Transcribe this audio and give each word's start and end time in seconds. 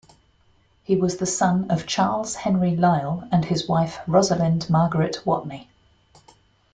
He 0.83 0.95
was 0.95 1.17
the 1.17 1.27
son 1.27 1.69
of 1.69 1.85
Charles 1.85 2.33
Henry 2.33 2.75
Lyell 2.75 3.23
and 3.31 3.45
his 3.45 3.67
wife 3.67 3.99
Rosalind 4.07 4.67
Margaret 4.67 5.17
Watney. 5.25 5.67